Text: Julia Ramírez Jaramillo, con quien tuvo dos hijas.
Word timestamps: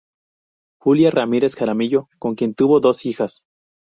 Julia 0.79 1.11
Ramírez 1.11 1.53
Jaramillo, 1.55 2.09
con 2.17 2.33
quien 2.33 2.55
tuvo 2.55 2.79
dos 2.79 3.05
hijas. 3.05 3.43